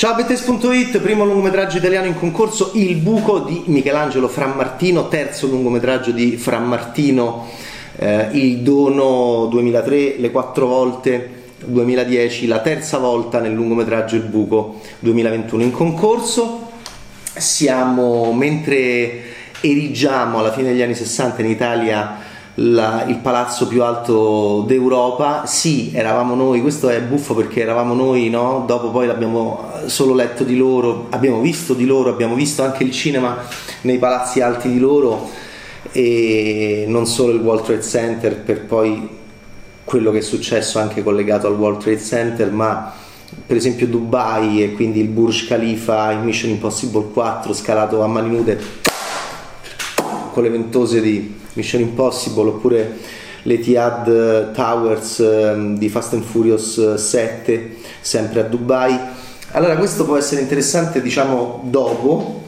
[0.00, 6.38] Ciao Bettes.it, primo lungometraggio italiano in concorso Il buco di Michelangelo Frammartino, terzo lungometraggio di
[6.38, 7.46] Frammartino,
[7.96, 11.28] eh, Il dono 2003, Le quattro volte
[11.66, 16.70] 2010, la terza volta nel lungometraggio Il buco 2021 in concorso.
[17.34, 19.20] Siamo, mentre
[19.60, 25.46] erigiamo alla fine degli anni 60 in Italia la, il palazzo più alto d'Europa.
[25.46, 28.64] Sì, eravamo noi, questo è buffo perché eravamo noi, no?
[28.66, 32.92] Dopo poi l'abbiamo solo letto di loro, abbiamo visto di loro, abbiamo visto anche il
[32.92, 33.38] cinema
[33.82, 35.28] nei palazzi alti di loro
[35.92, 39.18] e non solo il World Trade Center per poi
[39.84, 42.92] quello che è successo anche collegato al World Trade Center, ma
[43.46, 48.28] per esempio Dubai e quindi il Burj Khalifa in Mission Impossible 4 scalato a mani
[48.28, 48.60] nude
[50.32, 52.98] con le ventose di Mission Impossible oppure
[53.42, 58.98] l'Etihad Towers ehm, di Fast and Furious 7 sempre a Dubai
[59.52, 62.42] allora questo può essere interessante diciamo dopo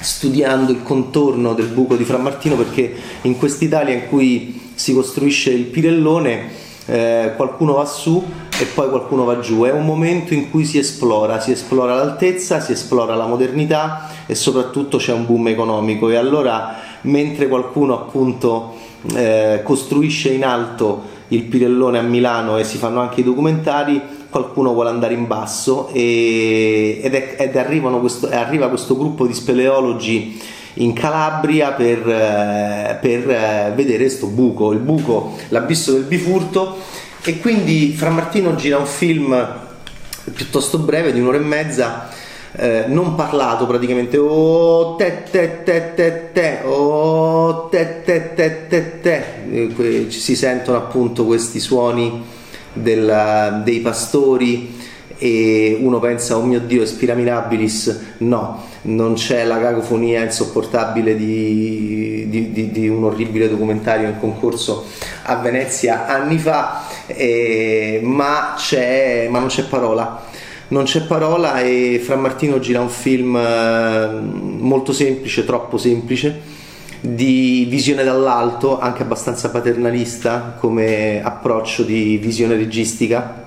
[0.00, 5.64] studiando il contorno del buco di Frammartino perché in quest'Italia in cui si costruisce il
[5.64, 8.24] Pirellone eh, qualcuno va su
[8.60, 9.62] e poi qualcuno va giù.
[9.62, 14.34] È un momento in cui si esplora, si esplora l'altezza, si esplora la modernità e
[14.34, 16.08] soprattutto c'è un boom economico.
[16.08, 18.74] E allora, mentre qualcuno appunto
[19.14, 24.72] eh, costruisce in alto il Pirellone a Milano e si fanno anche i documentari, qualcuno
[24.72, 30.40] vuole andare in basso e, ed, è, ed questo, arriva questo gruppo di speleologi
[30.74, 36.76] in Calabria per, eh, per eh, vedere questo buco, il buco, l'abisso del bifurto
[37.22, 39.56] e quindi Fra Martino gira un film
[40.32, 42.08] piuttosto breve di un'ora e mezza
[42.56, 44.16] eh, non parlato praticamente.
[44.16, 46.60] Oh te te te te te.
[46.64, 49.24] Oh te te te te te.
[49.50, 52.24] Eh, si sentono appunto questi suoni
[52.72, 54.76] del, dei pastori
[55.18, 62.26] e uno pensa oh mio dio Spira Mirabilis no non c'è la cacofonia insopportabile di,
[62.28, 64.86] di, di, di, un orribile documentario in concorso
[65.24, 68.54] a Venezia anni fa eh, ma,
[69.28, 70.22] ma non c'è parola
[70.68, 76.56] non c'è parola e Fra Martino gira un film eh, molto semplice, troppo semplice
[77.00, 83.46] di visione dall'alto, anche abbastanza paternalista come approccio di visione registica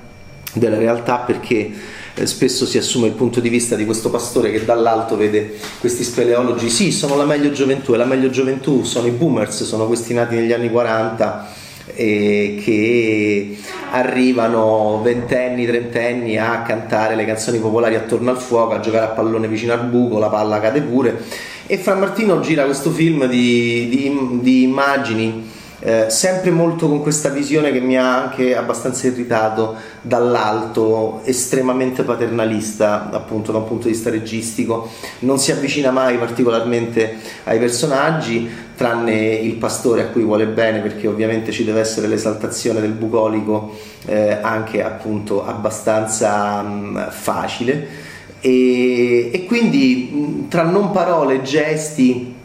[0.54, 1.72] della realtà perché
[2.14, 6.04] eh, spesso si assume il punto di vista di questo pastore che dall'alto vede questi
[6.04, 10.14] speleologi, sì, sono la meglio gioventù, e la meglio gioventù sono i boomers, sono questi
[10.14, 11.61] nati negli anni 40 e
[11.96, 13.58] che
[13.92, 19.48] arrivano ventenni, trentenni a cantare le canzoni popolari attorno al fuoco, a giocare a pallone
[19.48, 21.24] vicino al buco, la palla cade pure.
[21.68, 27.30] E Fra Martino gira questo film di, di, di immagini eh, sempre molto con questa
[27.30, 33.94] visione che mi ha anche abbastanza irritato dall'alto, estremamente paternalista appunto da un punto di
[33.94, 37.16] vista registico, non si avvicina mai particolarmente
[37.46, 42.80] ai personaggi, tranne il pastore a cui vuole bene perché ovviamente ci deve essere l'esaltazione
[42.80, 43.76] del bucolico
[44.06, 48.10] eh, anche appunto abbastanza mh, facile.
[48.40, 52.40] E, e quindi mh, tra non parole, gesti,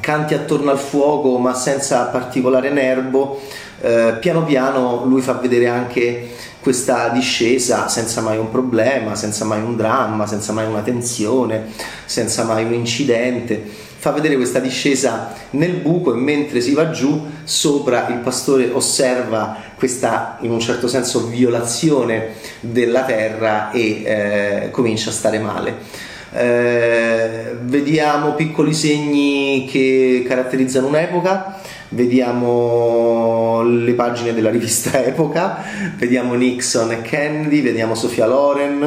[0.00, 3.40] canti attorno al fuoco ma senza particolare nervo,
[3.80, 6.30] eh, piano piano lui fa vedere anche
[6.62, 11.66] questa discesa senza mai un problema, senza mai un dramma, senza mai una tensione,
[12.04, 13.90] senza mai un incidente.
[13.98, 19.56] Fa vedere questa discesa nel buco e mentre si va giù, sopra il pastore osserva
[19.76, 26.10] questa in un certo senso violazione della terra e eh, comincia a stare male.
[26.34, 31.60] Eh, vediamo piccoli segni che caratterizzano un'epoca,
[31.90, 35.62] vediamo le pagine della rivista Epoca,
[35.98, 38.82] vediamo Nixon e Kennedy, vediamo Sofia Loren,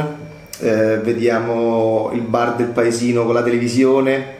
[0.60, 4.34] eh, vediamo il bar del paesino con la televisione,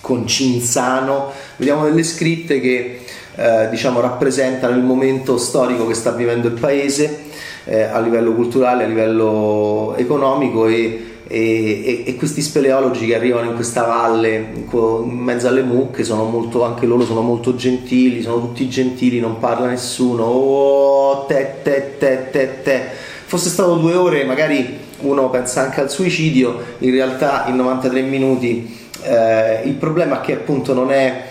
[0.00, 3.00] con Cinzano, vediamo delle scritte che
[3.34, 7.24] eh, diciamo, rappresentano il momento storico che sta vivendo il paese
[7.66, 13.56] eh, a livello culturale, a livello economico e e, e, questi speleologi che arrivano in
[13.56, 18.68] questa valle in mezzo alle mucche sono molto, anche loro sono molto gentili, sono tutti
[18.68, 22.82] gentili, non parla nessuno, oh, te, te, te, te, te.
[23.26, 28.88] Fosse stato due ore magari uno pensa anche al suicidio, in realtà in 93 minuti
[29.02, 31.24] eh, il problema è che appunto non è,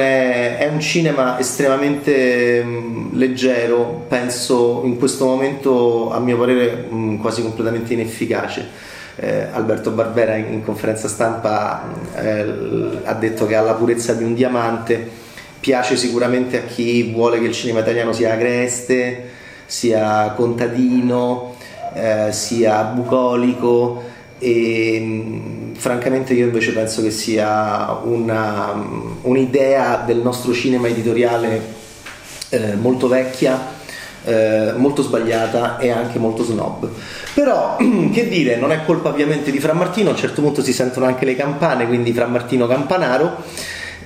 [0.00, 6.86] è, è un cinema estremamente mh, mm, leggero, penso in questo momento a mio parere
[6.88, 8.92] mh, mm, quasi completamente inefficace.
[9.16, 11.84] Eh, Alberto Barbera in, in conferenza stampa
[12.16, 15.08] eh, ha detto che ha la purezza di un diamante,
[15.60, 19.30] piace sicuramente a chi vuole che il cinema italiano sia agreste,
[19.66, 21.56] sia contadino,
[21.94, 24.12] eh, sia bucolico
[24.44, 28.74] e mm, francamente io invece penso che sia una,
[29.22, 31.62] un'idea del nostro cinema editoriale
[32.50, 33.72] eh, molto vecchia
[34.24, 36.90] eh, molto sbagliata e anche molto snob.
[37.32, 37.76] Però,
[38.12, 41.06] che dire, non è colpa ovviamente di Fra Martino, a un certo punto si sentono
[41.06, 43.42] anche le campane, quindi Fra Martino Campanaro,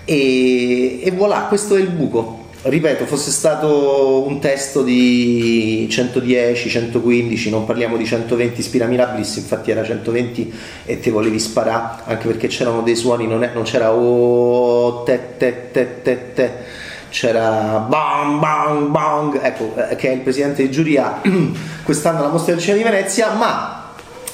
[0.04, 2.46] e, e voilà, questo è il buco.
[2.60, 9.70] Ripeto, fosse stato un testo di 110, 115, non parliamo di 120 Spira Mirabilis, infatti
[9.70, 10.52] era 120
[10.84, 15.36] e te volevi sparare, anche perché c'erano dei suoni, non, è, non c'era oh, te,
[15.36, 16.50] te, te, te, te
[17.10, 21.20] c'era Bang Bang Bang, ecco, eh, che è il presidente di giuria
[21.84, 23.77] quest'anno alla Mostra del Cinema di Venezia, ma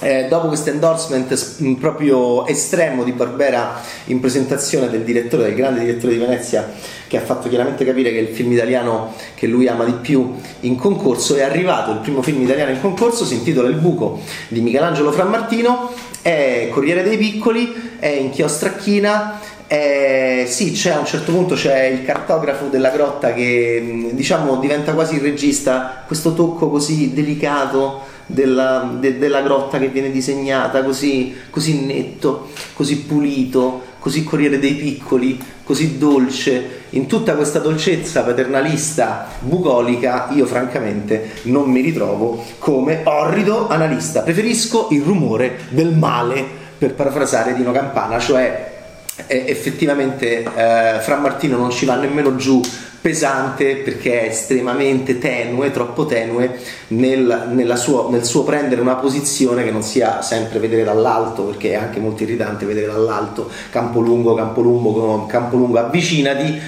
[0.05, 5.81] eh, dopo questo endorsement mm, proprio estremo di Barbera in presentazione del direttore, del grande
[5.81, 6.71] direttore di Venezia,
[7.09, 10.35] che ha fatto chiaramente capire che è il film italiano che lui ama di più
[10.61, 14.61] in concorso, è arrivato il primo film italiano in concorso, si intitola Il buco di
[14.61, 15.91] Michelangelo Frammartino,
[16.21, 22.05] è Corriere dei Piccoli, è inchiostracchina eh, sì, c'è a un certo punto c'è il
[22.05, 29.19] cartografo della grotta che diciamo diventa quasi il regista, questo tocco così delicato della, de,
[29.19, 35.99] della grotta che viene disegnata, così, così netto, così pulito, così Corriere dei Piccoli, così
[35.99, 44.23] dolce, in tutta questa dolcezza paternalista bucolica, io francamente non mi ritrovo come orrido analista.
[44.23, 48.74] Preferisco il rumore del male, per parafrasare Dino Campana, cioè
[49.27, 52.61] eh, effettivamente eh, Fra Martino non ci va nemmeno giù
[53.05, 56.59] pesante perché è estremamente tenue, troppo tenue
[56.89, 61.75] nel, sua, nel, suo prendere una posizione che non sia sempre vedere dall'alto, perché è
[61.75, 66.59] anche molto irritante vedere dall'alto, campo lungo, campo lungo, campo lungo, avvicinati,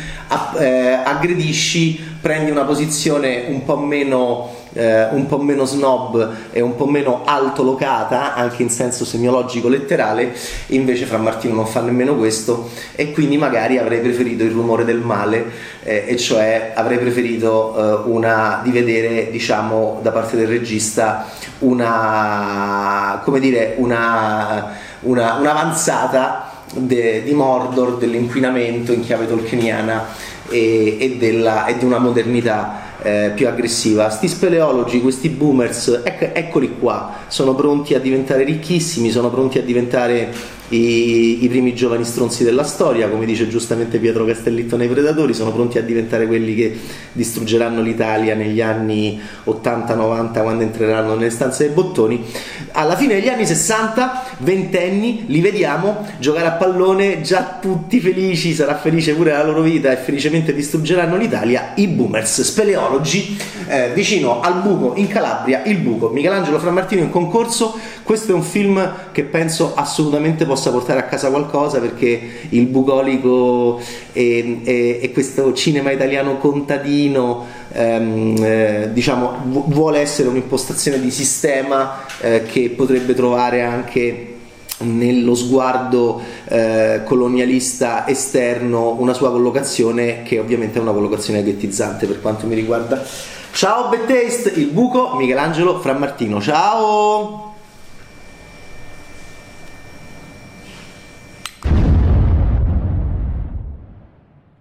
[0.58, 6.76] eh, aggredisci, prendi una posizione un po' meno eh, un po' meno snob e un
[6.76, 10.34] po' meno altolocata, anche in senso semiologico letterale,
[10.68, 14.98] invece Fra Martino non fa nemmeno questo e quindi magari avrei preferito il rumore del
[14.98, 15.50] male,
[15.82, 21.26] eh, e cioè avrei preferito eh, una, di vedere diciamo da parte del regista
[21.60, 30.06] una, come dire, una, una, un'avanzata de, di Mordor, dell'inquinamento in chiave tolkieniana
[30.50, 34.10] e, e, della, e di una modernità eh, più aggressiva.
[34.10, 39.62] Sti speleologi, questi boomers, ecc- eccoli qua, sono pronti a diventare ricchissimi, sono pronti a
[39.62, 40.32] diventare
[40.68, 45.52] i, i, primi giovani stronzi della storia, come dice giustamente Pietro Castellitto nei Predatori, sono
[45.52, 46.76] pronti a diventare quelli che
[47.12, 52.24] distruggeranno l'Italia negli anni 80-90 quando entreranno nelle stanze dei bottoni.
[52.72, 58.76] Alla fine degli anni 60, ventenni, li vediamo giocare a pallone, già tutti felici, sarà
[58.76, 64.60] felice pure la loro vita e felicemente distruggeranno l'Italia, i boomers speleologi, eh, vicino al
[64.62, 69.74] buco in Calabria, il buco, Michelangelo Frammartino in concorso, questo è un film che penso
[69.74, 73.80] assolutamente possa portare a casa qualcosa perché il bucolico
[74.12, 82.04] e, e, e questo cinema italiano contadino ehm, eh, diciamo, vuole essere un'impostazione di sistema
[82.20, 84.34] eh, che potrebbe trovare anche
[84.78, 92.20] nello sguardo eh, colonialista esterno una sua collocazione che ovviamente è una collocazione ghettizzante per
[92.20, 93.02] quanto mi riguarda.
[93.50, 96.40] Ciao Bad Taste, il buco, Michelangelo Frammartino.
[96.40, 97.45] Ciao!